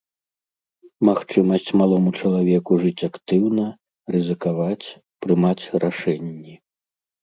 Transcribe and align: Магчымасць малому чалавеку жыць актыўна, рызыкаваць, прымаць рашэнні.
Магчымасць 1.09 1.69
малому 1.81 2.15
чалавеку 2.21 2.71
жыць 2.85 3.05
актыўна, 3.11 3.65
рызыкаваць, 4.17 4.85
прымаць 5.25 5.65
рашэнні. 5.89 6.63